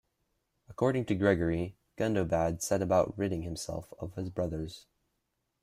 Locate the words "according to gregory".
0.67-1.77